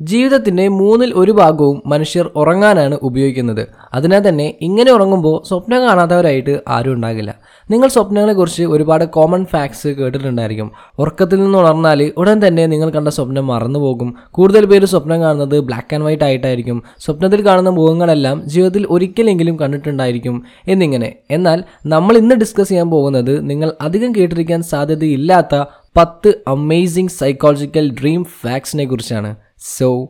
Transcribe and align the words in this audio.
ജീവിതത്തിന്റെ 0.00 0.68
മൂന്നിൽ 0.68 1.12
ഒരു 1.14 1.32
ഭാഗവും 1.32 1.82
മനുഷ്യർ 1.86 2.30
ഉറങ്ങാനാണ് 2.36 2.98
ഉപയോഗിക്കുന്നത്. 3.02 3.66
അതിനാൽ 3.94 4.28
തന്നെ 4.28 4.54
ഇങ്ങനെ 4.60 4.92
ഉറങ്ങുമ്പോൾ 4.92 5.48
സ്വപ്നം 5.48 5.82
കാണാത്തവരായിട്ട് 5.82 6.60
ആരും 6.68 6.92
ഉണ്ടാകില്ല. 6.92 7.34
നിങ്ങൾ 7.70 7.88
സ്വപ്നങ്ങളെക്കുറിച്ച് 7.88 8.62
ഒരുപാട് 8.62 9.04
കോമൺ 9.04 9.44
ഫാക്ട്സ് 9.44 9.88
കേട്ടിട്ടുണ്ടായിരിക്കും. 9.88 10.70
ഉറക്കത്തിൽ 10.98 11.42
നിന്ന് 11.42 11.58
ഉണർന്നാൽ 11.58 12.12
ഉടൻ 12.16 12.46
തന്നെ 12.46 12.66
നിങ്ങൾ 12.66 12.90
കണ്ട 12.90 13.08
സ്വപ്നം 13.08 13.46
മറന്നുപോകും 13.46 14.14
കൂടുതൽ 14.30 14.66
പേര് 14.66 14.84
സ്വപ്നം 14.84 15.20
കാണുന്നത് 15.20 15.60
ബ്ലാക്ക് 15.60 15.94
ആൻഡ് 15.94 16.04
വൈറ്റ് 16.04 16.24
ആയിട്ടായിരിക്കും. 16.24 16.82
സ്വപ്നത്തിൽ 16.98 17.46
കാണുന്ന 17.46 17.70
മുഖങ്ങളെല്ലാം 17.70 18.42
ജീവിതത്തിൽ 18.44 18.86
ഒരിക്കലെങ്കിലും 18.90 19.58
കണ്ടിട്ടുണ്ടായിരിക്കും 19.58 20.42
എന്നിങ്ങനെ. 20.68 21.14
എന്നാൽ 21.30 21.64
നമ്മൾ 21.86 22.16
ഇന്ന് 22.16 22.34
ഡിസ്കസ് 22.34 22.68
ചെയ്യാൻ 22.68 22.90
പോകുന്നത് 22.90 23.50
നിങ്ങൾ 23.50 23.72
അധികം 23.80 24.14
കേട്ടിരിക്കാൻ 24.16 24.62
സാധ്യതയില്ലാത്ത 24.62 25.64
പത്ത് 25.96 26.34
അമേസിംഗ് 26.48 27.10
സൈക്കോളജിക്കൽ 27.10 27.90
ഡ്രീം 28.00 28.24
ഫാക്ട്സിനെ 28.24 28.84
കുറിച്ചാണ്. 28.84 29.47
So 29.60 30.08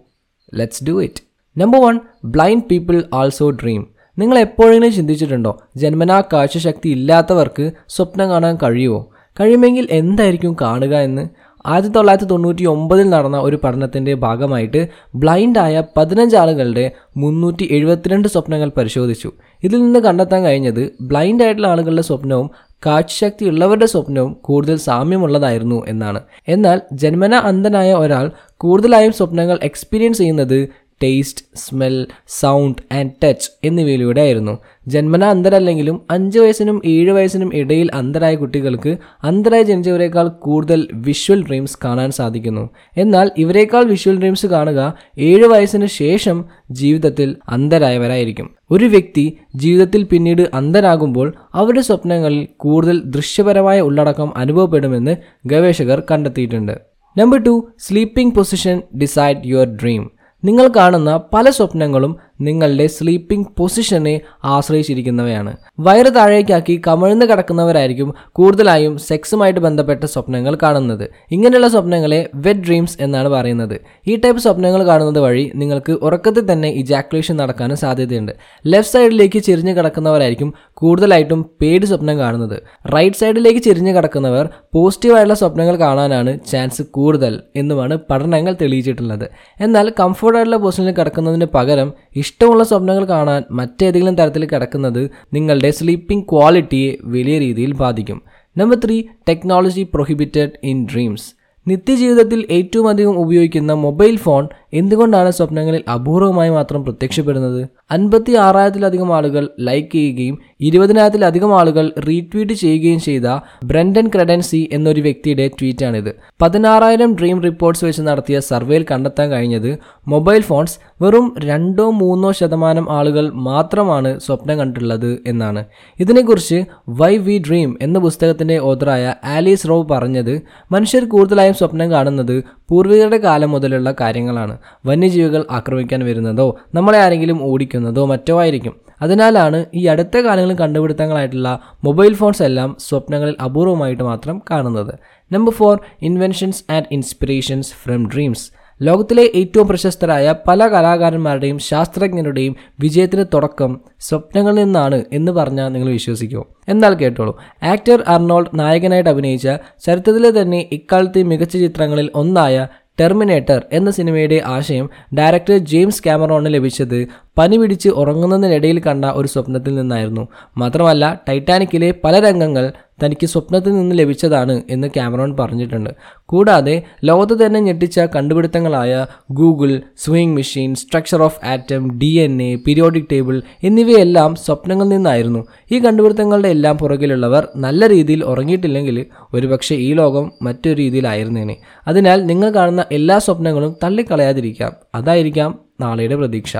let's 0.54 0.84
do 0.84 1.02
it 1.02 1.22
number 1.60 1.80
one 1.80 2.00
blind 2.24 2.62
people 2.62 3.04
also 3.14 3.50
dream 3.50 3.86
നിങ്ങൾ 4.18 4.38
എപ്പോഴെങ്കിലും 4.38 4.92
ചിന്തിച്ചിട്ടുണ്ടോ? 4.92 5.62
ജന്മനാ 5.76 6.20
കാഴ്ചശക്തി 6.20 6.88
ഇല്ലാത്തവർക്ക് 6.88 7.70
സ്വപ്നം 7.88 8.30
കാണാൻ 8.30 8.58
കഴിയുമോ? 8.62 9.10
കഴിയുമെങ്കിൽ 9.40 9.88
എന്തായിരിക്കും 9.90 10.56
കാണുക 10.60 10.96
എന്ന്? 10.96 11.28
ആയിരത്തി 11.66 11.92
തൊള്ളായിരത്തി 11.92 12.28
തൊണ്ണൂറ്റി 12.28 12.64
ഒമ്പതിൽ 12.64 13.10
നടന്ന 13.10 13.38
ഒരു 13.38 13.56
പഠനത്തിന്റെ 13.56 14.14
ഭാഗമായിട്ട് 14.14 14.88
ബ്ലൈൻഡായ 15.14 15.82
പതിനഞ്ച് 15.96 16.36
ആളുകളുടെ 16.36 16.90
മുന്നൂറ്റി 17.16 17.68
എഴുപത്തിരണ്ട് 17.70 18.28
സ്വപ്നങ്ങൾ 18.28 18.72
പരിശോധിച്ചു. 18.76 19.32
ഇതിൽ 19.64 19.82
നിന്ന് 19.82 20.00
കണ്ടെത്താൻ 20.00 20.44
കഴിഞ്ഞത് 20.44 20.92
ബ്ലൈൻഡ് 21.00 21.66
ആളുകളുടെ 21.66 22.02
സ്വപ്നവും 22.02 22.50
കാഴ്ചശക്തി 22.86 23.44
ഉള്ളവരുടെ 23.44 23.86
സ്വപ്നവും 23.86 24.32
കൂടുതൽ 24.40 24.76
സാമ്യമുള്ളതായിരുന്നു 24.76 25.84
എന്നാണ്. 25.88 26.20
എന്നാൽ 26.48 26.80
ജന്മന 26.92 27.34
അന്ധനായ 27.34 27.94
ഒരാൾ 27.94 28.30
കൂടുതലായും 28.56 29.12
സ്വപ്നങ്ങൾ 29.12 29.58
എക്സ്പീരിയൻസ് 29.62 30.18
ചെയ്യുന്നത് 30.18 30.58
taste 31.02 31.44
smell 31.54 32.06
sound 32.28 32.94
and 32.94 33.10
touch 33.24 33.50
എന്നിവയിലൂടെ 33.64 34.20
ആയിരുന്നു 34.20 34.58
ജന്മന 34.88 35.24
അന്തരല്ലെങ്കിലും 35.24 36.02
അഞ്ച് 36.10 36.38
വയസ്സിനും 36.38 36.82
ഏഴ് 36.84 37.10
വയസ്സിനും 37.10 37.54
ഇടയിൽ 37.54 37.90
അന്തരായ 37.94 38.34
കുട്ടികൾക്ക് 38.34 38.96
അന്തരായി 39.24 39.62
ജനിച്ചവരെക്കാൾ 39.62 40.28
കൂടുതൽ 40.28 40.88
വിഷ്വൽ 40.92 41.46
ഡ്രീംസ് 41.46 41.78
കാണാൻ 41.84 42.10
സാധിക്കുന്നു. 42.10 42.70
എന്നാൽ 42.96 43.30
ഇവരെക്കാൾ 43.38 43.84
വിഷ്വൽ 43.84 44.18
ഡ്രീംസ് 44.18 44.46
കാണുക 44.46 44.94
ഏഴ് 45.18 45.46
വയസ്സിന് 45.46 45.86
ശേഷം 45.86 46.44
ജീവിതത്തിൽ 46.70 47.36
അന്തരായവരായിരിക്കും. 47.48 48.50
ഒരു 48.70 48.84
വ്യക്തി 48.84 49.38
ജീവിതത്തിൽ 49.54 50.02
പിന്നീട് 50.02 50.50
അന്ധരാകുമ്പോൾ 50.54 51.32
അവരുടെ 51.54 51.80
സ്വപ്നങ്ങളിൽ 51.80 52.48
കൂടുതൽ 52.56 53.02
ദൃശ്യപരമായ 53.04 53.80
ഉള്ളടക്കം 53.80 54.38
അനുഭവപ്പെടുമെന്ന് 54.38 55.16
ഗവേഷകർ 55.46 56.02
കണ്ടെത്തിയിട്ടുണ്ട്. 56.10 56.78
Number 57.18 57.42
two 57.42 57.68
sleeping 57.78 58.34
position 58.34 58.82
decide 58.98 59.38
your 59.46 59.66
dream 59.66 60.10
നിങ്ങൾ 60.42 60.66
കാണുന്ന 60.76 61.10
പല 61.16 61.50
സ്വപ്നങ്ങളും 61.50 62.12
നിങ്ങളുടെ 62.40 62.86
സ്ലീപ്പിംഗ് 62.86 63.48
പൊസിഷനെ 63.58 64.20
ആശ്രയിച്ചിരിക്കുന്നവയാണ്. 64.44 65.52
വയറ് 65.80 66.10
താഴേക്കാക്കി 66.14 66.82
കമഴ്ന്ന് 66.86 67.26
കിടക്കുന്നവരായിരിക്കും 67.26 68.14
കൂടുതലായും 68.32 68.98
സെക്സുമായിട്ട് 68.98 69.60
ബന്ധപ്പെട്ട 69.60 70.04
സ്വപ്നങ്ങൾ 70.04 70.56
കാണുന്നത്. 70.62 71.08
ഇങ്ങനെയുള്ള 71.32 71.68
സ്വപ്നങ്ങളെ 71.68 72.20
വെഡ് 72.34 72.64
ഡ്രീംസ് 72.66 72.96
എന്നാണ് 73.00 73.28
പറയുന്നത്. 73.28 73.76
ഈ 74.06 74.16
ടൈപ്പ് 74.16 74.40
സ്വപ്നങ്ങൾ 74.40 74.82
കാണുന്നത് 74.86 75.18
വഴി 75.18 75.52
നിങ്ങൾക്ക് 75.54 75.92
ഉറക്കത്തിൽ 75.92 76.52
തന്നെ 76.52 76.68
ഇജാക്കുലേഷൻ 76.68 77.36
നടക്കാനും 77.36 77.76
സാധ്യതയുണ്ട്. 77.76 78.32
ലെഫ്റ്റ് 78.66 78.92
സൈഡിലേക്ക് 78.92 79.38
ചെരിഞ്ഞ് 79.38 79.76
കിടക്കുന്നവരായിരിക്കും 79.76 80.54
കൂടുതലായിട്ടും 80.74 81.42
പേടി 81.60 81.86
സ്വപ്നം 81.86 82.18
കാണുന്നത്. 82.18 82.56
റൈറ്റ് 82.94 83.16
സൈഡിലേക്ക് 83.16 83.60
ചെരിഞ്ഞ് 83.60 83.94
കിടക്കുന്നവർ 83.96 84.48
പോസിറ്റീവായിട്ടുള്ള 84.74 85.34
സ്വപ്നങ്ങൾ 85.34 85.76
കാണാനാണ് 85.76 86.38
ചാൻസ് 86.50 86.82
കൂടുതൽ 86.82 87.42
എന്നുമാണ് 87.56 87.94
പഠനങ്ങൾ 88.10 88.56
തെളിയിച്ചിട്ടുള്ളത്. 88.62 89.26
എന്നാൽ 89.60 89.92
കംഫർട്ടായിട്ടുള്ള 90.00 90.56
പൊസിഷനിൽ 90.56 90.94
കിടക്കുന്നതിന് 90.98 91.46
പകരം 91.54 91.92
ഇഷ്ടമുള്ള 92.28 92.64
സ്വപ്നങ്ങൾ 92.70 93.06
കാണാൻ 93.14 93.42
മറ്റേതെങ്കിലും 93.60 94.18
തരത്തിൽ 94.20 94.44
കിടക്കുന്നത് 94.52 95.02
നിങ്ങളുടെ 95.36 95.72
സ്ലീപ്പിംഗ് 95.78 96.28
ക്വാളിറ്റിയെ 96.32 96.92
വലിയ 97.14 97.38
രീതിയിൽ 97.46 97.72
ബാധിക്കും. 97.82 98.20
Number 98.56 98.78
three 98.84 98.98
technology 99.28 99.84
prohibited 99.94 100.56
in 100.70 100.78
dreams 100.92 101.28
നിത്യജീവിതത്തിൽ 101.66 102.40
ഏറ്റവും 102.56 102.86
അധികം 102.90 103.14
ഉപയോഗിക്കുന്ന 103.22 103.72
മൊബൈൽ 103.82 104.14
ഫോൺ 104.16 104.44
എന്തുകൊണ്ടാണ് 104.72 105.30
സ്വപ്നങ്ങളിൽ 105.30 105.82
അപൂർവമായി 105.94 106.50
മാത്രം 106.56 106.80
പ്രത്യക്ഷപ്പെടുന്നത്? 106.86 107.58
അൻപത്തി 107.94 108.32
ആറായിരത്തിലധികം 108.44 109.10
ആളുകൾ 109.16 109.44
ലൈക്ക് 109.68 109.92
ചെയ്യുകയും 109.94 110.36
ഇരുപതിനായിരത്തിലധികം 110.60 111.52
ആളുകൾ 111.58 111.86
റീട്വീറ്റ് 112.08 112.54
ചെയ്യുകയും 112.62 113.00
ചെയ്ത 113.00 113.26
ബ്രണ്ടൻ 113.64 114.06
ക്രെഡൻസി 114.14 114.62
എന്നൊരു 114.76 115.02
വ്യക്തിയുടെ 115.06 115.46
ട്വീറ്റാണിത് 115.58 116.10
പതിനാറായിരം 116.42 117.12
ഡ്രീം 117.20 117.38
റിപ്പോർട്ട്സ് 117.48 117.84
വെച്ച് 117.84 118.04
നടത്തിയ 118.08 118.38
സർവേയിൽ 118.50 118.86
കണ്ടെത്താൻ 118.92 119.28
കഴിഞ്ഞത് 119.30 119.70
മൊബൈൽ 120.06 120.42
ഫോൺസ് 120.42 120.78
വെറും 121.02 121.34
രണ്ടോ 121.38 121.90
മൂന്നോ 121.90 122.32
ശതമാനം 122.32 122.92
ആളുകൾ 122.92 123.30
മാത്രമാണ് 123.30 124.20
സ്വപ്നം 124.20 124.58
കണ്ടിട്ടുള്ളത് 124.58 125.18
എന്നാണ്. 125.26 125.64
ഇതിനെക്കുറിച്ച് 126.00 126.64
വൈ 126.88 127.16
വി 127.16 127.42
ഡ്രീം 127.48 127.78
എന്ന 127.82 127.98
പുസ്തകത്തിന്റെ 127.98 128.58
ഓതറായ 128.58 129.14
ആലീസ് 129.24 129.68
റോവ് 129.68 129.88
പറഞ്ഞത് 129.88 130.42
മനുഷ്യർ 130.72 131.04
കൂടുതലായും 131.04 131.54
സ്വപ്നം 131.54 131.90
കാണുന്നത് 131.90 132.44
പൂർവികരുടെ 132.68 133.16
കാലം 133.16 133.50
മുതലുള്ള 133.50 133.94
കാര്യങ്ങളാണ്. 134.00 134.58
വന്യജീവികൾ 134.86 135.44
ആക്രമിക്കാൻ 135.50 136.04
വരുന്നതോ 136.04 136.58
നമ്മളെ 136.74 136.98
ആരെങ്കിലും 136.98 137.42
ഓടിക്കുന്നതോ 137.42 138.04
മറ്റോ 138.04 138.40
ആയിരിക്കും. 138.40 138.76
അതിനാലാണ് 139.02 139.66
ഈ 139.74 139.86
അടുത്ത 139.86 140.16
കാലങ്ങളിൽ 140.16 140.56
കണ്ടുപിടുത്തങ്ങളായിട്ടുള്ള 140.56 141.60
മൊബൈൽ 141.84 142.14
ഫോൺസ് 142.14 142.42
എല്ലാം 142.42 142.76
സ്വപ്നങ്ങളിൽ 142.80 143.36
അപൂർവമായിട്ട് 143.44 144.02
മാത്രം 144.02 144.42
കാണുന്നത്. 144.50 144.94
Number 145.32 145.52
four 145.52 145.80
inventions 146.02 146.72
and 146.72 146.86
inspirations 146.92 147.72
from 147.84 148.08
dreams 148.08 148.57
ലോകത്തിലെ 148.80 149.30
ഏറ്റവും 149.34 149.68
പ്രശസ്തരായ 149.68 150.34
പല 150.48 150.68
കലാകാരന്മാരുടെയും 150.68 151.58
ശാസ്ത്രജ്ഞരുടെയും 151.58 152.56
വിജയത്തിന് 152.80 153.24
തുടക്കം 153.34 153.72
സ്വപ്നങ്ങളിൽ 154.00 154.64
നിന്നാണ് 154.64 155.04
എന്ന് 155.12 155.32
പറഞ്ഞാൽ 155.32 155.72
നിങ്ങൾ 155.72 155.88
വിശ്വസിക്കുമോ 155.88 156.44
എന്നാൽ 156.68 156.94
കേട്ടോളൂ 156.94 157.32
ആക്ടർ 157.62 158.02
അർണോൾഡ് 158.06 158.52
നായകനായിട്ട് 158.54 159.10
അഭിനയിച്ച 159.10 159.48
ചരിത്രത്തിലെ 159.86 160.42
തന്നെ 160.42 160.68
ഇക്കാലത്തെ 160.72 161.22
മികച്ച 161.22 161.56
ചിത്രങ്ങളിൽ 161.56 162.10
ഒന്നായ 162.14 162.66
ടെർമിനേറ്റർ 163.00 163.66
എന്ന 163.72 163.90
സിനിമയുടെ 163.90 164.42
ആശയം 164.46 164.86
ഡയറക്ടർ 165.14 165.56
ജെയിംസ് 165.56 166.02
ക്യാമറോണിന് 166.02 166.54
ലഭിച്ചത് 166.54 166.96
പനി 167.38 167.56
പിടിച്ച് 167.58 167.88
ഉറങ്ങുന്നതിനിടയിൽ 167.88 168.78
കണ്ട 168.78 169.04
ഒരു 169.04 169.28
സ്വപ്നത്തിൽ 169.28 169.74
നിന്നായിരുന്നു. 169.74 170.28
മാത്രമല്ല 170.56 171.20
ടൈറ്റാനിക്കിലെ 171.28 171.94
പല 172.04 172.20
രംഗങ്ങൾ 172.20 172.64
തനിക്ക് 173.04 173.26
സ്വപ്നത്തിൽ 173.26 173.72
നിന്ന് 173.72 173.98
ലഭിച്ചതാണ് 173.98 174.62
എന്ന് 174.70 174.88
ക്യാമറോൺ 174.88 175.36
പറഞ്ഞിട്ടുണ്ട്. 175.36 175.90
കൂടാതെ 176.26 176.82
ലോകത്ത് 177.04 177.46
തന്നെ 177.46 177.60
ഞെട്ടിച്ച 177.60 178.00
കണ്ടുപിടുത്തങ്ങളായ 178.00 179.06
Google 179.30 179.80
sewing 179.98 180.36
machine 180.36 180.74
structure 180.74 181.22
of 181.22 181.46
atom 181.46 181.98
D 181.98 182.06
N 182.06 182.42
A 182.42 182.56
periodic 182.56 183.04
table 183.12 183.42
എന്നിവയെല്ലാം 183.64 184.34
സ്വപ്നങ്ങളിൽ 184.34 184.88
നിന്നായിരുന്നു. 184.88 185.46
ഈ 185.72 185.78
കണ്ടുപിടുത്തങ്ങളുടെ 185.78 186.48
എല്ലാം 186.48 186.78
പുറകിലുള്ളവർ 186.78 187.48
നല്ല 187.56 187.88
രീതിയിൽ 187.88 188.24
ഉറങ്ങിയിട്ടില്ലെങ്കിൽ 188.24 189.06
ഒരുപക്ഷെ 189.34 189.74
ഈ 189.74 189.92
ലോകം 189.92 190.32
മറ്റൊരു 190.42 190.76
രീതിയിലായിരുന്നേനെ. 190.76 191.56
അതിനാൽ 191.88 192.26
നിങ്ങൾ 192.26 192.50
കാണുന്ന 192.50 192.84
എല്ലാ 192.92 193.18
സ്വപ്നങ്ങളും 193.18 193.76
തള്ളിക്കളയാതിരിക്കാം. 193.84 194.72
അതായിരിക്കാം 194.94 195.58
നാളെയുടെ 195.80 196.16
പ്രതീക്ഷ. 196.16 196.56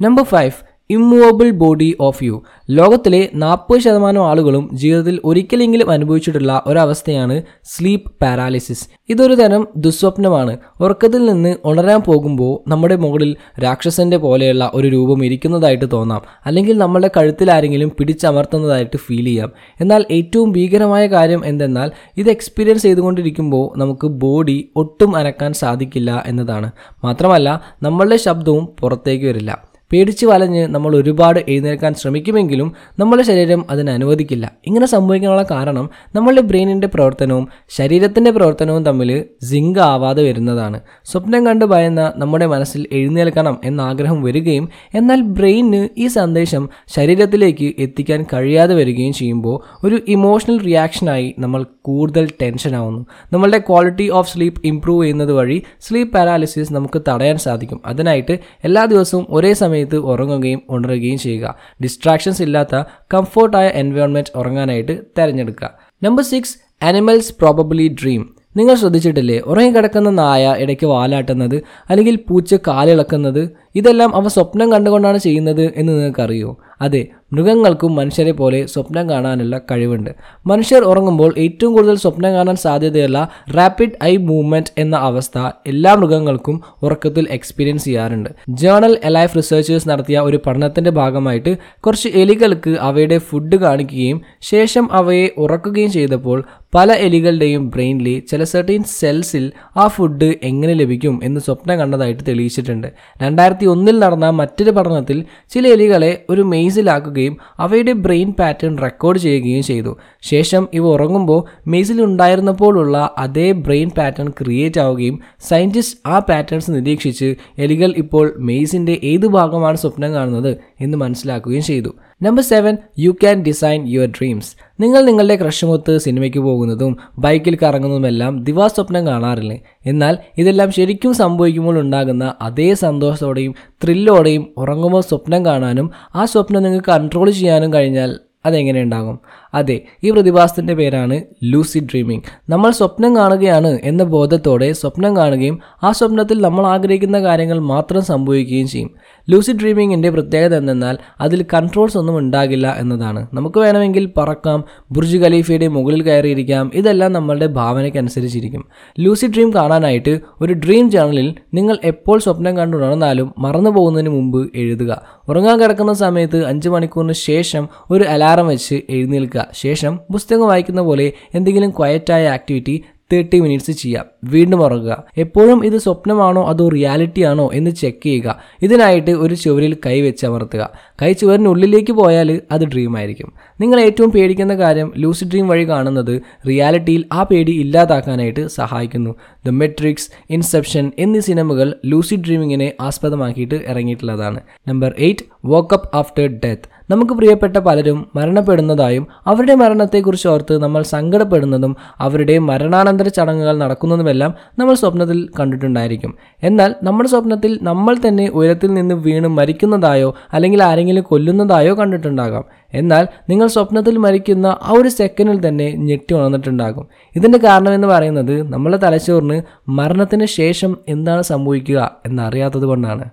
Number 0.00 0.24
five. 0.24 0.71
Immovable 0.92 1.50
body 1.50 1.88
of 2.00 2.24
you 2.24 2.36
ലോകത്തിലെ 2.70 3.20
നാൽപ്പത് 3.34 3.80
ശതമാനം 3.80 4.26
ആളുകളും 4.28 4.64
ജീവിതത്തിൽ 4.72 5.20
ഒരിക്കലെങ്കിലും 5.24 5.90
അനുഭവിച്ചിട്ടുള്ള 5.90 6.62
ഒരവസ്ഥയാണ് 6.66 7.42
സ്ലീപ്പ് 7.64 8.12
പാരാലിസിസ് 8.22 8.84
ഇതൊരു 9.08 9.34
തരം 9.34 9.62
ദുസ്വപ്നമാണ്. 9.76 10.54
ഉറക്കത്തിൽ 10.80 11.22
നിന്ന് 11.24 11.56
ഉണരാൻ 11.64 12.00
പോകുമ്പോൾ 12.00 12.70
നമ്മുടെ 12.70 12.96
മുകളിൽ 12.96 13.36
രാക്ഷസന്റെ 13.62 14.16
പോലെയുള്ള 14.16 14.70
ഒരു 14.74 14.88
രൂപം 14.88 15.24
ഇരിക്കുന്നതായിട്ട് 15.24 15.88
തോന്നാം. 15.92 16.22
അല്ലെങ്കിൽ 16.46 16.78
നമ്മുടെ 16.78 17.10
കഴുത്തിൽ 17.16 17.50
ആരെങ്കിലും 17.50 17.92
പിടിച്ചമർത്തുന്നതായിട്ട് 17.98 18.96
ഫീൽ 18.96 19.24
ചെയ്യാം. 19.24 19.50
എന്നാൽ 19.80 20.04
ഏറ്റവും 20.10 20.52
ഭീകരമായ 20.52 21.06
കാര്യം 21.06 21.42
എന്തെന്നാൽ 21.46 21.90
ഇത് 22.16 22.30
എക്സ്പീരിയൻസ് 22.30 22.82
ചെയ്തുകൊണ്ടിരിക്കുമ്പോൾ 22.82 23.78
നമുക്ക് 23.78 24.06
ബോഡി 24.06 24.58
ഒട്ടും 24.76 25.16
അനക്കാൻ 25.16 25.52
സാധിക്കില്ല 25.52 26.24
എന്നതാണ്. 26.26 26.70
മാത്രമല്ല 27.04 27.48
നമ്മളുടെ 27.82 28.16
ശബ്ദവും 28.16 28.66
പുറത്തേക്ക് 28.80 29.26
വരില്ല. 29.26 29.71
പേടിച്ച് 29.92 30.26
വലഞ്ഞ് 30.26 30.66
നമ്മൾ 30.66 30.96
ഒരുപാട് 30.96 31.40
എഴുന്നേൽക്കാൻ 31.48 31.94
ശ്രമിക്കുമെങ്കിലും 31.94 32.72
നമ്മുടെ 32.98 33.22
ശരീരം 33.22 33.64
അതിന് 33.70 33.90
അനുവദിക്കില്ല. 33.90 34.52
ഇങ്ങനെ 34.66 34.86
സംഭവിക്കാനുള്ള 34.86 35.44
കാരണം 35.50 35.90
നമ്മളുടെ 36.14 36.40
ബ്രെയിനിന്റെ 36.40 36.86
പ്രവർത്തനവും 36.86 37.48
ശരീരത്തിന്റെ 37.68 38.30
പ്രവർത്തനവും 38.30 38.84
തമ്മിൽ 38.84 39.24
സിങ്ക് 39.42 39.78
ആവാതെ 39.78 40.22
വരുന്നതാണ്. 40.22 40.80
സ്വപ്നം 41.04 41.46
കണ്ട് 41.46 41.64
ഭയന്ന 41.64 42.12
നമ്മുടെ 42.16 42.46
മനസ്സിൽ 42.46 42.86
എഴുന്നേൽക്കണം 42.92 43.58
എന്ന 43.64 43.80
ആഗ്രഹം 43.80 44.22
വരികയും 44.22 44.68
എന്നാൽ 44.94 45.20
ബ്രെയിനിന് 45.20 45.88
ഈ 45.98 46.06
സന്ദേശം 46.06 46.68
ശരീരത്തിലേക്ക് 46.88 47.74
എത്തിക്കാൻ 47.78 48.26
കഴിയാതെ 48.32 48.74
വരികയും 48.74 49.12
ചെയ്യുമ്പോൾ 49.12 49.86
ഒരു 49.86 50.00
ഇമോഷണൽ 50.08 50.58
റിയാക്ഷനായി 50.62 51.34
നമ്മൾ 51.38 51.66
കൂടുതൽ 51.82 52.28
ടെൻഷൻ 52.42 52.76
ആവുന്നു. 52.76 53.06
നമ്മളുടെ 53.32 53.58
ക്വാളിറ്റി 53.58 54.10
ഓഫ് 54.10 54.32
സ്ലീപ്പ് 54.32 54.60
ഇംപ്രൂവ് 54.64 55.02
ചെയ്യുന്നത് 55.02 55.32
വഴി 55.32 55.62
സ്ലീപ്പ് 55.80 56.14
പാരാലിസിസ് 56.14 56.72
നമുക്ക് 56.72 57.02
തടയാൻ 57.08 57.36
സാധിക്കും. 57.36 57.80
അതിനായിട്ട് 57.86 58.38
എല്ലാ 58.64 58.84
ദിവസവും 58.84 59.26
ഒരേ 59.30 59.52
സമയത്ത് 59.82 59.96
ഉറങ്ങുകയും 60.12 60.60
ഉണരുകയും 60.70 61.18
ചെയ്യുക. 61.18 61.46
ഡിസ്ട്രാക്ഷൻസ് 61.82 62.42
ഇല്ലാത്ത 62.42 62.74
കംഫോർട്ടായ 63.14 63.66
എൻവയോൺമെന്റ് 63.82 64.32
ഉറങ്ങാനായിട്ട് 64.38 64.94
തിരഞ്ഞെടുക്കുക. 65.18 65.70
Number 66.02 66.24
six 66.24 66.54
animals 66.82 67.34
probably 67.40 67.86
dream 68.02 68.22
നിങ്ങൾ 68.56 68.74
ശ്രദ്ധിച്ചിട്ടില്ലേ? 68.74 69.38
ഉറങ്ങിക്കിടക്കുന്ന 69.50 70.10
നായ 70.10 70.54
ഇടയ്ക്ക് 70.58 70.86
വാലാട്ടുന്നത് 70.86 71.54
അല്ലെങ്കിൽ 71.90 72.16
പൂച്ച 72.28 72.54
കാലിളക്കുന്നത് 72.68 73.42
ഇതെല്ലാം 73.74 74.10
അവ 74.16 74.28
സ്വപ്നം 74.28 74.72
കണ്ടുകൊണ്ടാണ് 74.72 75.18
ചെയ്യുന്നത് 75.18 75.64
എന്ന് 75.76 75.92
നിങ്ങൾക്കറിയോ? 75.92 76.50
അതെ 76.80 77.02
മൃഗങ്ങൾക്കും 77.32 77.94
മനുഷ്യരെ 77.94 78.32
പോലെ 78.32 78.66
സ്വപ്നം 78.66 79.10
കാണാനുള്ള 79.10 79.60
കഴിവുണ്ട്. 79.70 80.10
മനുഷ്യർ 80.46 80.82
ഉറങ്ങുമ്പോൾ 80.82 81.34
ഏറ്റവും 81.38 81.72
കൂടുതൽ 81.72 81.96
സ്വപ്നം 81.96 82.32
കാണാൻ 82.32 82.56
സാധ്യതയുള്ള 82.56 83.28
റാപ്പിഡ് 83.56 83.96
ഐ 84.04 84.16
മൂവ്മെന്റ് 84.16 84.72
എന്ന 84.78 84.96
അവസ്ഥ 84.96 85.38
എല്ലാ 85.66 85.94
മൃഗങ്ങൾക്കും 85.94 86.60
ഉറക്കത്തിൽ 86.82 87.26
എക്സ്പീരിയൻസ് 87.30 87.84
ചെയ്യാറുണ്ട്. 87.84 88.30
ജേണൽ 88.48 88.98
എലൈഫ് 89.04 89.36
റിസർച്ചേഴ്സ് 89.36 89.88
നടത്തിയ 89.88 90.18
ഒരു 90.20 90.40
പഠനത്തിന്റെ 90.46 90.90
ഭാഗമായിട്ട് 90.90 91.58
കുറച്ച് 91.80 92.08
എലികൾക്ക് 92.14 92.70
അവയുടെ 92.70 93.18
ഫുഡ് 93.18 93.56
കാണിക്കുകയും 93.56 94.20
ശേഷം 94.40 94.92
അവയെ 94.92 95.28
ഉറക്കുകയും 95.38 95.92
ചെയ്തപ്പോൾ 95.92 96.38
പല 96.74 96.92
എലികളുടെയും 96.92 97.70
ബ്രെയിനിലെ 97.70 98.12
ചില 98.28 98.44
സെർട്ടീൻ 98.44 98.82
സെൽസിൽ 98.98 99.52
ആ 99.76 99.88
ഫുഡ് 99.88 100.28
എങ്ങനെ 100.42 100.74
ലഭിക്കും 100.74 101.20
എന്ന് 101.24 101.40
സ്വപ്നം 101.40 101.78
കണ്ടതായിട്ട് 101.78 102.22
തെളിയിച്ചിട്ടുണ്ട്. 102.28 102.86
രണ്ടായിരത്തി 103.22 103.66
ഒന്നിൽ 103.66 103.98
നടന്ന 103.98 104.30
മറ്റൊരു 104.30 104.70
പഠനത്തിൽ 104.70 105.24
ചില 105.50 105.66
എലികളെ 105.68 106.24
ഒരു 106.30 106.42
മെയ്സിലാക്കുകയും 106.42 107.36
അവയുടെ 107.58 107.92
ബ്രെയിൻ 107.92 108.30
പാറ്റേൺ 108.38 108.78
റെക്കോർഡ് 108.78 109.18
ചെയ്യുകയും 109.18 109.62
ചെയ്തു. 109.62 109.92
ശേഷം 110.22 110.68
ഇവ 110.74 110.84
ഉറങ്ങുമ്പോൾ 110.86 111.40
മെയ്സിൽ 111.66 112.02
ഉണ്ടായിരുന്നപ്പോഴുള്ള 112.02 113.10
അതേ 113.18 113.52
ബ്രെയിൻ 113.66 113.90
പാറ്റേൺ 113.90 114.30
ക്രിയേറ്റ് 114.40 114.80
ആവുകയും 114.80 115.18
സയന്റിസ്റ്റ് 115.48 115.98
ആ 116.06 116.18
പാറ്റേൺസ് 116.18 116.70
നിരീക്ഷിച്ച് 116.70 117.34
എലികൾ 117.58 117.92
ഇപ്പോൾ 117.96 118.32
മെയ്സിന്റെ 118.38 119.00
ഏത് 119.02 119.26
ഭാഗമാണ് 119.26 119.76
സ്വപ്നം 119.76 120.14
കാണുന്നത് 120.14 120.52
എന്ന് 120.80 120.98
മനസ്സിലാക്കുകയും 120.98 121.62
ചെയ്തു. 121.62 121.92
Number 122.22 122.42
seven 122.42 122.76
you 122.98 123.10
can 123.10 123.42
design 123.42 123.88
your 123.88 124.06
dreams 124.06 124.56
നിങ്ങൾ 124.80 125.04
നിങ്ങളുടെ 125.04 125.36
ക്രഷുമൊത്ത് 125.36 125.98
സിനിമയ്ക്ക് 125.98 126.38
പോകുന്നതും 126.38 126.96
ബൈക്കിൽ 127.18 127.58
കറങ്ങുന്നതുമെല്ലാം 127.62 128.44
ദിവാസ്വപ്നം 128.44 129.06
കാണാറില്ലേ? 129.06 129.62
എന്നാൽ 129.86 130.18
ഇതെല്ലാം 130.38 130.70
ശരിക്കും 130.70 131.14
സംഭവിക്കുമ്പോൾ 131.14 131.78
ഉണ്ടാകുന്ന 131.78 132.34
അതേ 132.40 132.74
സന്തോഷത്തോടെയും 132.74 133.54
ത്രില്ലോടെയും 133.84 134.54
ഉറങ്ങുമ്പോൾ 134.58 135.00
സ്വപ്നം 135.00 135.46
കാണാനും 135.46 135.90
ആ 136.14 136.24
സ്വപ്നം 136.24 136.62
നിങ്ങൾക്ക് 136.62 136.90
കൺട്രോൾ 136.90 137.30
ചെയ്യാനും 137.30 137.72
കഴിഞ്ഞാൽ 137.72 138.12
അതെങ്ങനെ 138.46 138.82
ഉണ്ടാകും? 138.82 139.18
അതെ 139.54 139.80
ഈ 140.04 140.10
പ്രതിഭാസത്തിന്റെ 140.10 140.74
പേരാണ് 140.74 141.22
ലൂസി 141.44 141.78
ഡ്രീമിംഗ് 141.78 142.22
നമ്മൾ 142.48 142.70
സ്വപ്നം 142.70 143.16
കാണുകയാണ് 143.16 143.78
എന്ന 143.84 144.02
ബോധത്തോടെ 144.02 144.72
സ്വപ്നം 144.72 145.16
കാണുകയും 145.16 145.58
ആ 145.82 145.92
സ്വപ്നത്തിൽ 145.92 146.40
നമ്മൾ 146.40 146.66
ആഗ്രഹിക്കുന്ന 146.66 147.22
കാര്യങ്ങൾ 147.22 147.58
മാത്രം 147.58 148.02
സംഭവിക്കുകയും 148.02 148.68
ചെയ്യും. 148.68 148.90
ലൂസി 149.30 149.52
ഡ്രീമിങ്ങിന്റെ 149.52 150.10
പ്രത്യേകത 150.10 150.56
എന്തെന്നാൽ 150.56 150.98
അതിൽ 151.20 151.44
കൺട്രോൾസ് 151.54 151.98
ഒന്നും 151.98 152.18
ഉണ്ടാകില്ല 152.18 152.76
എന്നതാണ്. 152.78 153.26
നമുക്ക് 153.34 153.58
വേണമെങ്കിൽ 153.58 154.12
പറക്കാം 154.16 154.64
ബുർജ് 154.92 155.18
ഖലീഫയുടെ 155.18 155.68
മുകളിൽ 155.68 156.02
കയറിയിരിക്കാം 156.02 156.70
ഇതെല്ലാം 156.74 157.12
നമ്മളുടെ 157.12 157.46
ഭാവനയ്ക്കനുസരിച്ചിരിക്കും. 157.46 158.64
ലൂസി 159.00 159.26
ഡ്രീം 159.26 159.54
കാണാനായിട്ട് 159.54 160.20
ഒരു 160.40 160.52
ഡ്രീം 160.52 160.90
ജേണലിൽ 160.90 161.34
നിങ്ങൾ 161.54 161.78
എപ്പോൾ 161.84 162.18
സ്വപ്നം 162.18 162.56
കണ്ടുണർന്നാലും 162.56 163.34
മറന്നു 163.38 163.70
പോകുന്നതിന് 163.70 164.08
മുമ്പ് 164.08 164.50
എഴുതുക. 164.54 165.21
ഉറങ്ങാൻ 165.28 165.60
കിടക്കുന്ന 165.60 165.92
സമയത്ത് 165.92 166.44
അഞ്ച് 166.44 166.68
മണിക്കൂറിന് 166.68 167.12
ശേഷം 167.12 167.68
ഒരു 167.90 168.04
അലാറം 168.04 168.46
വെച്ച് 168.46 168.80
എഴുന്നേൽക്കുക. 168.90 169.48
ശേഷം 169.52 170.00
പുസ്തകം 170.12 170.46
വായിക്കുന്ന 170.46 170.80
പോലെ 170.80 171.12
എന്തെങ്കിലും 171.34 171.70
ക്വയറ്റായ 171.70 172.28
ആക്ടിവിറ്റി 172.28 172.84
തേർട്ടി 173.12 173.40
മിനിറ്റ്സ് 173.40 173.70
ചെയ്യാം. 173.70 174.04
വീണ്ടും 174.24 174.62
ഉറങ്ങുക. 174.62 175.04
എപ്പോഴും 175.18 175.66
ഇത് 175.66 175.78
സ്വപ്നമാണോ 175.78 176.48
അതോ 176.48 176.68
റിയാലിറ്റി 176.68 177.22
ആണോ 177.22 177.50
എന്ന് 177.54 177.70
ചെക്ക് 177.70 178.04
ചെയ്യുക. 178.04 178.42
ഇതിനായിട്ട് 178.62 179.10
ഒരു 179.10 179.34
ചുവരിൽ 179.34 179.76
കൈ 179.86 180.00
വെച്ച് 180.00 180.26
അമർത്തുക. 180.26 180.70
കൈ 181.02 181.12
ചുവരിനുള്ളിലേക്ക് 181.12 181.92
പോയാൽ 181.92 182.40
അത് 182.50 182.64
ഡ്രീം 182.64 182.96
ആയിരിക്കും. 182.96 183.32
നിങ്ങൾ 183.60 183.80
ഏറ്റവും 183.80 184.10
പേടിക്കുന്ന 184.10 184.56
കാര്യം 184.56 184.92
ലൂസ് 184.96 185.24
ഡ്രീം 185.24 185.48
വഴി 185.48 185.68
കാണുന്നത് 185.68 186.22
റിയാലിറ്റിയിൽ 186.48 187.04
ആ 187.12 187.22
പേടി 187.22 187.52
ഇല്ലാതാക്കാനായിട്ട് 187.52 188.46
സഹായിക്കുന്നു. 188.46 189.14
ദ 189.46 189.48
മെട്രിക്സ് 189.48 190.10
ഇൻസെപ്ഷൻ 190.30 190.92
എന്നീ 190.98 191.20
സിനിമകൾ 191.20 191.74
ലൂസി 191.86 192.14
ഡ്രീമിങ്ങിനെ 192.14 192.72
ആസ്പദമാക്കിയിട്ട് 192.80 193.54
ഇറങ്ങിയിട്ടുള്ളതാണ്. 193.66 194.40
Number 194.68 194.94
eight 194.98 195.22
wake up 195.44 195.96
after 195.96 196.26
death 196.26 196.68
നമുക്ക് 196.92 197.12
പ്രിയപ്പെട്ട 197.12 197.56
പലരും 197.56 197.98
മരണപ്പെടുന്നതായും 198.16 199.04
അവരുടെ 199.26 199.54
മരണത്തെക്കുറിച്ച് 199.54 200.28
ഓർത്ത് 200.28 200.54
നമ്മൾ 200.62 200.82
സങ്കടപ്പെടുന്നതും 200.82 201.72
അവരുടെ 201.98 202.36
മരണാനന്തര 202.48 203.08
ചടങ്ങുകൾ 203.08 203.56
നടക്കുന്നതുമെല്ലാം 203.58 204.32
നമ്മൾ 204.58 204.74
സ്വപ്നത്തിൽ 204.74 205.18
കണ്ടിട്ടുണ്ടായിരിക്കും. 205.40 206.12
എന്നാൽ 206.42 206.70
നമ്മുടെ 206.82 207.08
സ്വപ്നത്തിൽ 207.08 207.52
നമ്മൾ 207.62 207.94
തന്നെ 208.08 208.26
ഉയരത്തിൽ 208.34 208.70
നിന്ന് 208.78 208.96
വീണ് 209.06 209.30
മരിക്കുന്നതായോ 209.38 210.10
അല്ലെങ്കിൽ 210.32 210.62
ആരെങ്കിലും 210.62 211.04
കൊല്ലുന്നതായോ 211.04 211.74
കണ്ടിട്ടുണ്ടാകാം. 211.74 212.44
എന്നാൽ 212.74 213.06
നിങ്ങൾ 213.28 213.46
സ്വപ്നത്തിൽ 213.46 213.96
മരിക്കുന്ന 213.98 214.46
ആ 214.62 214.74
ഒരു 214.78 214.88
സെക്കൻഡിൽ 214.88 215.48
തന്നെ 215.48 215.70
ഞെട്ടി 215.86 216.12
ഉണർന്നിട്ടുണ്ടാകും. 216.14 216.86
ഇതിന്റെ 217.16 217.38
കാരണമെന്ന് 217.44 217.88
പറയുന്നത് 217.88 218.36
നമ്മളെ 218.52 218.78
തലച്ചോറിന് 218.78 219.38
മരണത്തിന് 219.68 220.28
ശേഷം 220.38 220.76
എന്താണ് 220.88 221.22
സംഭവിക്കുക 221.22 221.80
എന്നറിയാത്തത് 222.06 222.64
കൊണ്ടാണ്. 222.64 223.04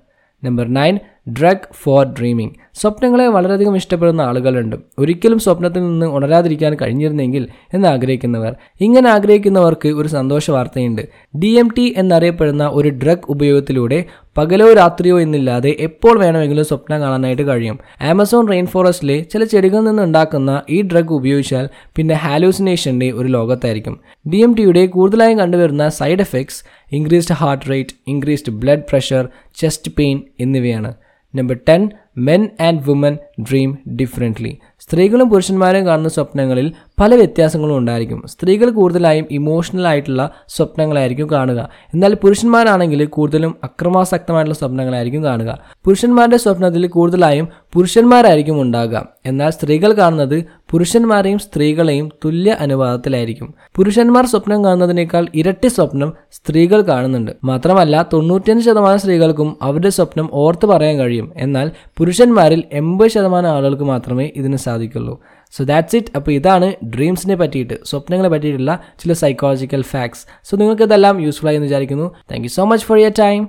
Number 0.43 0.67
nine 0.73 0.95
drug 1.27 1.73
for 1.73 2.05
dreaming 2.05 2.53
സ്വപ്നങ്ങളെ 2.75 3.27
വളരെയധികം 3.27 3.75
ഇഷ്ടപ്പെടുന്ന 3.75 4.21
ആളുകളുണ്ട്. 4.21 4.75
ഒരിക്കലും 4.99 5.39
സ്വപ്നത്തിൽ 5.39 5.81
നിന്ന് 5.81 6.05
ഉണരാതിരിക്കാൻ 6.05 6.77
കഴിഞ്ഞിരുന്നെങ്കിൽ 6.81 7.47
എന്ന് 7.73 7.87
ആഗ്രഹിക്കുന്നവർ 7.87 8.55
ഇങ്ങനെ 8.81 9.09
ആഗ്രഹിക്കുന്നവർക്ക് 9.09 9.89
ഒരു 9.89 10.07
സന്തോഷ 10.07 10.51
വാർത്തയുണ്ട്. 10.51 11.01
ഡി 11.39 11.47
എം 11.47 11.69
ടി 11.77 11.93
എന്നറിയപ്പെടുന്ന 11.97 12.67
ഒരു 12.67 12.89
ഡ്രഗ് 12.89 13.27
ഉപയോഗത്തിലൂടെ 13.29 14.05
പകലോ 14.37 14.73
രാത്രിയോ 14.73 15.19
എന്നില്ലാതെ 15.19 15.75
എപ്പോൾ 15.79 16.19
വേണമെങ്കിലും 16.19 16.65
സ്വപ്നം 16.65 17.01
കാണാനായിട്ട് 17.01 17.47
കഴിയും. 17.47 17.79
ആമസോൺ 18.01 18.47
റെയിൻ 18.47 18.65
ഫോറസ്റ്റിലെ 18.65 19.19
ചില 19.19 19.43
ചെടികളിൽ 19.43 19.83
നിന്ന് 19.83 20.03
ഉണ്ടാക്കുന്ന 20.03 20.61
ഈ 20.69 20.81
ഡ്രഗ് 20.81 21.13
ഉപയോഗിച്ചാൽ 21.13 21.69
പിന്നെ 21.95 22.15
ഹാലൂസിനേഷന്റെ 22.15 23.11
ഒരു 23.11 23.27
ലോകത്തായിരിക്കും. 23.27 23.99
ഡി 24.33 24.37
എം 24.37 24.55
ടിയുടെ 24.55 24.85
കൂടുതലായും 24.85 25.39
കണ്ടുവരുന്ന 25.39 25.89
side 25.89 26.19
effects 26.19 26.63
increased 26.91 27.33
heart 27.33 27.69
rate 27.69 27.95
increased 28.07 28.51
blood 28.51 28.87
pressure 28.89 29.29
chest 29.55 29.91
pain 29.99 30.21
എന്നിവയാണ്. 30.39 30.93
Number 31.33 31.57
ten 31.67 31.81
men 32.17 32.49
and 32.59 32.83
woman 32.85 33.15
dream 33.41 33.77
differently 33.95 34.57
സ്ത്രീകളും 34.79 35.29
പുരുഷന്മാരും 35.29 35.85
കാണുന്ന 35.85 36.09
സ്വപ്നങ്ങളിൽ 36.09 36.73
പല 36.99 37.15
വ്യത്യാസങ്ങളും 37.15 37.77
ഉണ്ടായിരിക്കും. 37.77 38.23
സ്ത്രീകൾ 38.27 38.69
കൂടുതലായും 38.69 39.25
ഇമോഷണൽ 39.31 39.87
ആയിട്ടുള്ള 39.87 40.31
സ്വപ്നങ്ങളായിരിക്കും 40.47 41.31
കാണുക. 41.31 41.69
എന്നാൽ 41.93 42.13
പുരുഷന്മാരാണെങ്കിൽ 42.13 43.05
കൂടുതലും 43.05 43.55
അക്രമാസക്തമായിട്ടുള്ള 43.63 44.57
സ്വപ്നങ്ങളായിരിക്കും 44.59 45.23
കാണുക. 45.23 45.59
പുരുഷന്മാരുടെ 45.85 46.37
സ്വപ്നത്തിൽ 46.37 46.87
കൂടുതലായും 46.87 47.47
പുരുഷന്മാരായിരിക്കും 47.73 48.61
ഉണ്ടാകുക. 48.61 49.05
എന്നാൽ 49.25 49.49
സ്ത്രീകൾ 49.49 49.93
കാണുന്നത് 49.93 50.45
പുരുഷന്മാരെയും 50.71 51.39
സ്ത്രീകളെയും 51.39 52.09
തുല്യ 52.25 52.57
അനുപാതത്തിലായിരിക്കും. 52.59 53.53
പുരുഷന്മാർ 53.75 54.25
സ്വപ്നം 54.25 54.65
കാണുന്നതിനേക്കാൾ 54.65 55.27
ഇരട്ടി 55.35 55.67
സ്വപ്നം 55.67 56.13
സ്ത്രീകൾ 56.31 56.81
കാണുന്നുണ്ട്. 56.81 57.31
മാത്രമല്ല 57.43 58.07
തൊണ്ണൂറ്റിയഞ്ച് 58.13 58.65
ശതമാനം 58.65 58.99
സ്ത്രീകൾക്കും 58.99 59.57
അവരുടെ 59.61 59.89
സ്വപ്നം 59.89 60.29
ഓർത്ത് 60.33 60.65
പറയാൻ 60.65 60.97
കഴിയും. 60.97 61.33
എന്നാൽ 61.37 61.71
പുരുഷന്മാരിൽ 61.97 62.63
എൺപത് 62.71 63.07
ശതമാനം 63.29 63.51
ആളുകൾക്ക് 63.55 63.83
മാത്രമേ 63.83 64.25
ഇതിന് 64.39 64.57
സാധിക്കുള്ളൂ. 64.65 65.13
സോ 65.53 65.61
ദാറ്റ്സ് 65.71 65.97
ഇറ്റ് 65.99 66.11
അപ്പോൾ 66.17 66.31
ഇതാണ് 66.31 66.67
ഡ്രീംസിനെ 66.95 67.35
പറ്റിയിട്ട് 67.35 67.75
സ്വപ്നങ്ങളെ 67.89 68.29
പറ്റിയിട്ടുള്ള 68.33 68.73
ചില 69.01 69.13
സൈക്കോളജിക്കൽ 69.23 69.81
ഫാക്ട്സ് 69.93 70.23
സോ 70.47 70.57
നിങ്ങൾക്ക് 70.57 70.85
ഇതെല്ലാം 70.89 71.15
യൂസ്ഫുൾ 71.25 71.47
ആയി 71.47 71.57
എന്ന് 71.59 71.67
വിചാരിക്കുന്നു. 71.69 72.07
Thank 72.31 72.47
so 72.57 72.65
much 72.71 72.85
for 72.89 72.99
your 73.05 73.13
time 73.19 73.41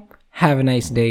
have 0.43 0.61
a 0.61 0.69
nice 0.73 0.91
day 1.01 1.07